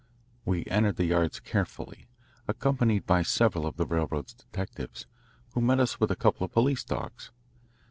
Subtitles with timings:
[0.45, 2.07] We entered the yards carefully,
[2.47, 5.05] accompanied by several of the railroad's detectives,
[5.53, 7.29] who met us with a couple of police dogs.